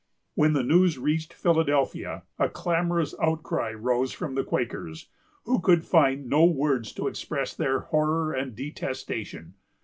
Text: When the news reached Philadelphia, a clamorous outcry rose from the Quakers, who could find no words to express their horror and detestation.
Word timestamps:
When 0.33 0.53
the 0.53 0.63
news 0.63 0.97
reached 0.97 1.31
Philadelphia, 1.31 2.23
a 2.39 2.49
clamorous 2.49 3.13
outcry 3.21 3.71
rose 3.71 4.11
from 4.11 4.33
the 4.33 4.43
Quakers, 4.43 5.09
who 5.43 5.59
could 5.59 5.83
find 5.85 6.27
no 6.27 6.43
words 6.43 6.91
to 6.93 7.05
express 7.07 7.53
their 7.53 7.81
horror 7.81 8.33
and 8.33 8.55
detestation. 8.55 9.53